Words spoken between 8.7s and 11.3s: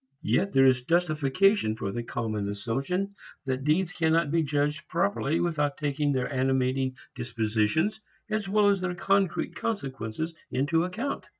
their concrete consequences into account.